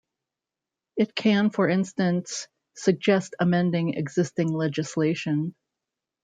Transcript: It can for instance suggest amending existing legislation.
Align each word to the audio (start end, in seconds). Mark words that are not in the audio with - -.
It 0.97 1.13
can 1.13 1.51
for 1.51 1.69
instance 1.69 2.47
suggest 2.75 3.35
amending 3.39 3.93
existing 3.93 4.51
legislation. 4.51 5.53